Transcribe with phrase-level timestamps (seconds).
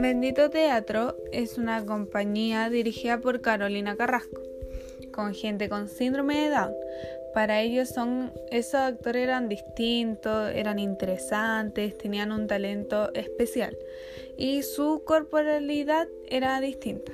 [0.00, 4.40] Bendito Teatro es una compañía dirigida por Carolina Carrasco,
[5.10, 6.72] con gente con síndrome de Down.
[7.34, 13.76] Para ellos son, esos actores eran distintos, eran interesantes, tenían un talento especial
[14.36, 17.10] y su corporalidad era distinta.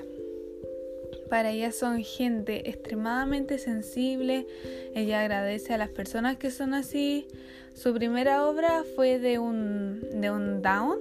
[1.31, 4.47] Para ella son gente extremadamente sensible.
[4.95, 7.27] Ella agradece a las personas que son así.
[7.73, 10.99] Su primera obra fue de un, de un Down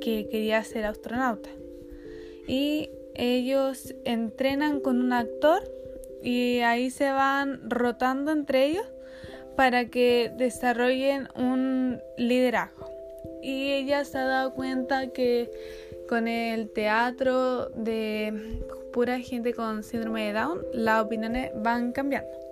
[0.00, 1.50] que quería ser astronauta.
[2.46, 5.62] Y ellos entrenan con un actor
[6.22, 8.86] y ahí se van rotando entre ellos
[9.56, 12.90] para que desarrollen un liderazgo.
[13.42, 15.50] Y ella se ha dado cuenta que
[16.08, 18.62] con el teatro de
[18.92, 22.47] pura gente con síndrome de Down, las opiniones van cambiando.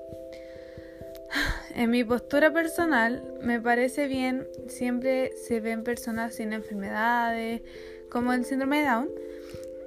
[1.75, 7.63] En mi postura personal, me parece bien, siempre se ven personas sin enfermedades,
[8.11, 9.09] como el síndrome de Down,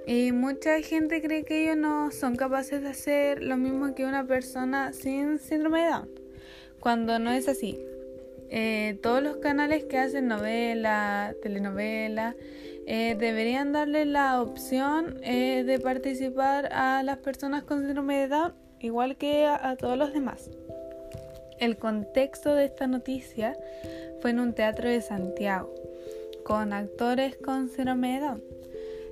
[0.05, 4.25] y mucha gente cree que ellos no son capaces de hacer lo mismo que una
[4.25, 6.09] persona sin síndrome de Down,
[6.79, 7.79] cuando no es así.
[8.51, 12.35] Eh, todos los canales que hacen novelas, telenovelas,
[12.87, 18.53] eh, deberían darle la opción eh, de participar a las personas con síndrome de Down,
[18.79, 20.49] igual que a todos los demás.
[21.59, 23.57] El contexto de esta noticia
[24.21, 25.73] fue en un teatro de Santiago,
[26.43, 28.43] con actores con síndrome de Down.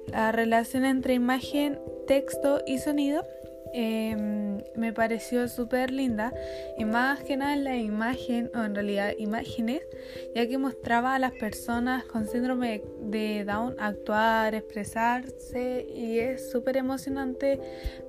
[0.08, 3.26] La relación entre imagen, texto y sonido
[3.74, 6.34] em, me pareció súper linda
[6.78, 9.82] y más que nada la imagen, o en realidad imágenes,
[10.34, 16.78] ya que mostraba a las personas con síndrome de Down actuar, expresarse y es súper
[16.78, 17.60] emocionante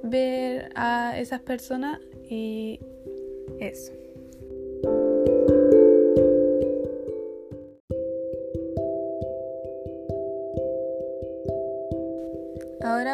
[0.05, 1.99] ver a esas personas
[2.31, 2.79] y
[3.59, 3.98] eso.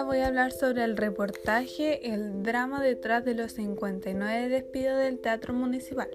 [0.04, 5.54] Voy a hablar sobre el reportaje El drama detrás de los 59 despidos del Teatro
[5.54, 6.08] Municipal.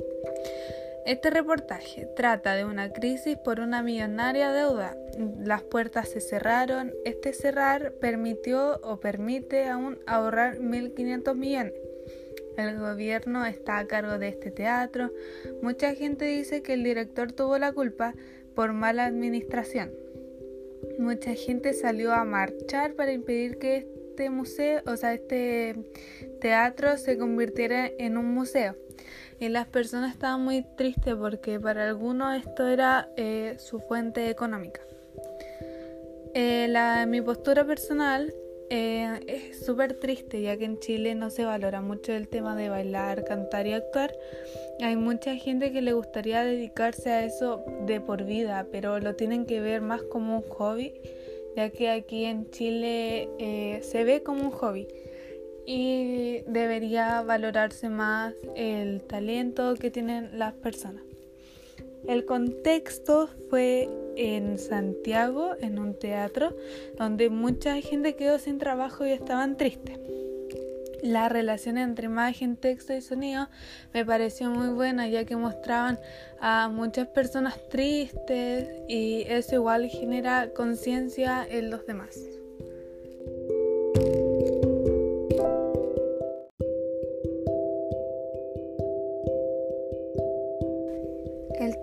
[1.06, 4.96] Este reportaje trata de una crisis por una millonaria deuda.
[5.40, 6.94] Las puertas se cerraron.
[7.04, 11.74] Este cerrar permitió o permite aún ahorrar 1.500 millones.
[12.58, 15.12] El gobierno está a cargo de este teatro.
[15.64, 18.14] Mucha gente dice que el director tuvo la culpa
[18.54, 20.09] por mala administración
[20.98, 25.76] mucha gente salió a marchar para impedir que este museo, o sea, este
[26.42, 28.76] teatro se convirtiera en un museo.
[29.40, 34.82] Y las personas estaban muy tristes porque para algunos esto era eh, su fuente económica.
[36.34, 38.34] Eh, la, mi postura personal
[38.70, 42.70] eh, es súper triste ya que en Chile no se valora mucho el tema de
[42.70, 44.14] bailar, cantar y actuar.
[44.82, 49.46] Hay mucha gente que le gustaría dedicarse a eso de por vida, pero lo tienen
[49.46, 50.94] que ver más como un hobby,
[51.56, 54.88] ya que aquí en Chile eh, se ve como un hobby
[55.66, 61.09] y debería valorarse más el talento que tienen las personas.
[62.08, 66.56] El contexto fue en Santiago, en un teatro,
[66.98, 70.00] donde mucha gente quedó sin trabajo y estaban tristes.
[71.02, 73.48] La relación entre imagen, texto y sonido
[73.94, 75.98] me pareció muy buena ya que mostraban
[76.42, 82.39] a muchas personas tristes y eso igual genera conciencia en los demás.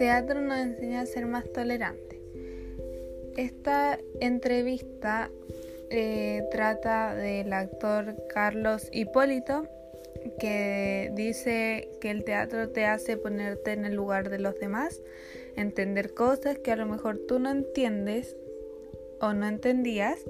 [0.07, 2.21] Teatro nos enseña a ser más tolerantes.
[3.37, 5.33] Esta entrevista
[5.91, 9.67] eh, trata del actor Carlos Hipólito
[10.39, 15.03] que dice que el teatro te hace ponerte en el lugar de los demás,
[15.57, 18.37] entender cosas que a lo mejor tú no entiendes
[19.21, 20.21] o no entendías.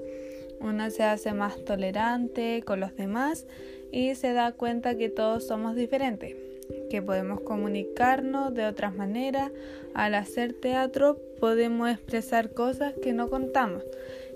[0.59, 3.45] Uno se hace más tolerante con los demás
[3.91, 6.46] y se da cuenta que todos somos diferentes
[6.89, 9.51] que podemos comunicarnos de otras maneras.
[9.93, 13.83] Al hacer teatro podemos expresar cosas que no contamos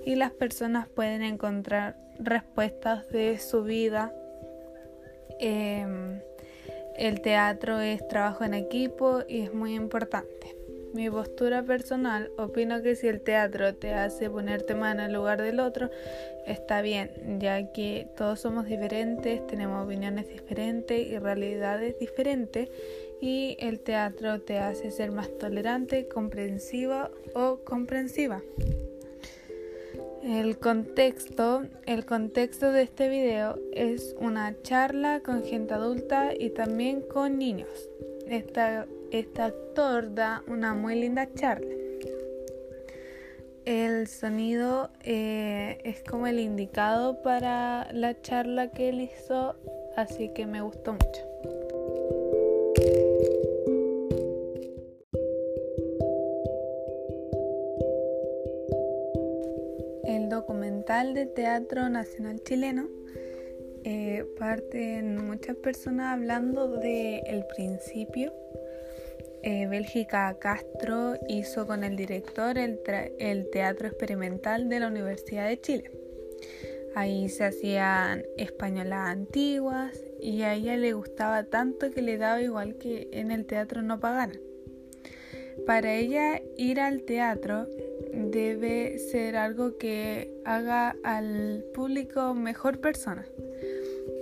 [0.05, 4.13] y las personas pueden encontrar respuestas de su vida.
[5.39, 6.19] Em,
[6.97, 10.60] el teatro es trabajo en equipo y es muy importante.
[10.93, 15.41] Mi postura personal, opino que si el teatro te hace ponerte más en el lugar
[15.41, 15.89] del otro,
[16.45, 22.69] está bien, ya que todos somos diferentes, tenemos opiniones diferentes y realidades diferentes,
[23.21, 28.41] y el teatro te hace ser más tolerante, comprensiva o comprensiva.
[30.23, 37.01] El contexto, el contexto de este video es una charla con gente adulta y también
[37.01, 37.89] con niños.
[38.27, 41.75] Esta este actor da una muy linda charla.
[43.65, 49.55] el sonido eh, es como el indicado para la charla que él hizo,
[49.95, 51.27] así que me gustó mucho.
[60.05, 62.87] El documental de Teatro Nacional Chileno
[63.83, 68.33] eh, parten muchas personas hablando del el principio
[69.43, 72.79] eh, Bélgica Castro hizo con el director el,
[73.51, 75.91] teatro experimental de la Universidad de Chile.
[76.93, 82.75] Ahí se hacían españolas antiguas y a ella le gustaba tanto que le daba igual
[82.75, 84.39] que en el teatro no pagaran.
[85.65, 87.67] Para ella ir al teatro
[88.13, 93.25] debe ser algo que haga al público mejor persona.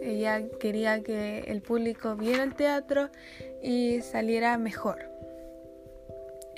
[0.01, 3.10] Ella quería que el público viera el teatro
[3.62, 5.08] y saliera mejor.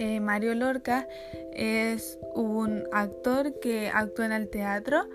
[0.02, 1.08] Eh, Mario Lorca
[1.54, 5.08] es un actor que actúa en el teatro,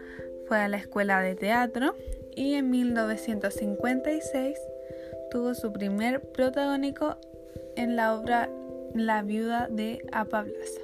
[0.46, 1.96] fue a la escuela de teatro
[2.36, 4.56] y en 1956
[5.32, 7.16] tuvo su primer protagónico
[7.74, 8.48] en la obra
[8.94, 10.82] La viuda de Apablaza.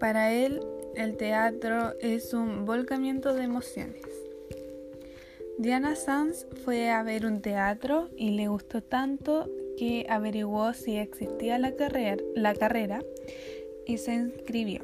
[0.00, 0.60] Para él,
[0.96, 4.02] el teatro es un volcamiento de emociones.
[5.56, 9.48] Diana Sanz fue a ver un teatro y le gustó tanto
[9.80, 13.00] que averiguó si existía la carrera, la carrera
[13.86, 14.82] y se inscribió.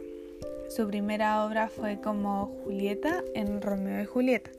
[0.71, 4.51] Su primera obra fue como Julieta en Romeo y Julieta.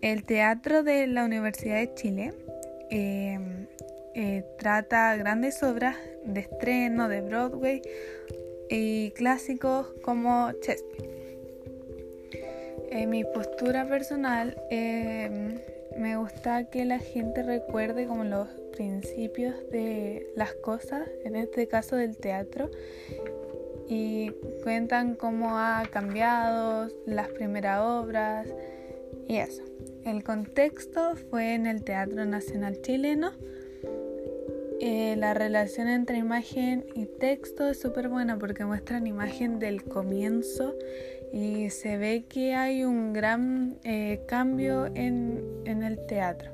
[0.00, 2.34] El teatro de la Universidad de Chile
[2.90, 3.66] em,
[4.14, 7.82] eh, trata grandes obras de estreno de Broadway
[8.70, 11.10] y clásicos como Shakespeare.
[12.92, 15.58] En mi postura personal em,
[15.96, 21.96] me gusta que la gente recuerde como los principios de las cosas, en este caso
[21.96, 22.70] del teatro,
[23.88, 24.30] y
[24.62, 28.48] cuentan cómo ha cambiado las primeras obras
[29.28, 29.62] y eso.
[30.04, 33.32] El contexto fue en el Teatro Nacional Chileno.
[34.84, 40.74] Eh, la relación entre imagen y texto es súper buena porque muestran imagen del comienzo
[41.32, 46.50] y se ve que hay un gran eh, cambio en, en el teatro.